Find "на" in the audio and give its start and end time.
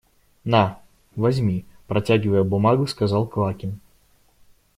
0.45-0.79